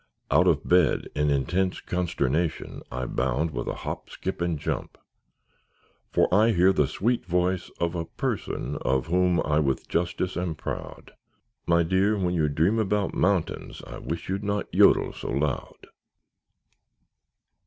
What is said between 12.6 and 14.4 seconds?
about mountains, I wish